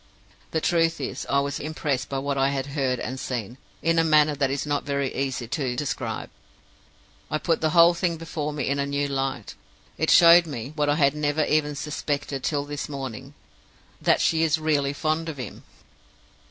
The 0.49 0.61
truth 0.61 0.99
is, 0.99 1.27
I 1.29 1.41
was 1.41 1.59
impressed 1.59 2.09
by 2.09 2.17
what 2.17 2.35
I 2.35 2.49
had 2.49 2.65
heard 2.73 2.99
and 2.99 3.19
seen, 3.19 3.59
in 3.83 3.99
a 3.99 4.03
manner 4.03 4.33
that 4.33 4.49
it 4.49 4.53
is 4.55 4.65
not 4.65 4.83
very 4.83 5.13
easy 5.13 5.47
to 5.47 5.75
describe. 5.75 6.31
It 7.31 7.43
put 7.43 7.61
the 7.61 7.69
whole 7.69 7.93
thing 7.93 8.17
before 8.17 8.51
me 8.51 8.67
in 8.67 8.79
a 8.79 8.87
new 8.87 9.07
light. 9.07 9.53
It 9.99 10.09
showed 10.09 10.47
me 10.47 10.73
what 10.75 10.89
I 10.89 10.95
had 10.95 11.13
never 11.15 11.45
even 11.45 11.75
suspected 11.75 12.43
till 12.43 12.65
this 12.65 12.89
morning 12.89 13.35
that 14.01 14.21
she 14.21 14.41
is 14.41 14.57
really 14.57 14.91
fond 14.93 15.29
of 15.29 15.37
him. 15.37 15.61